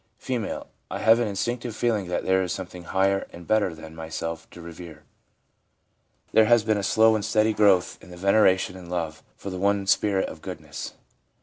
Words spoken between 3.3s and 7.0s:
and better than myself to revere. There has been a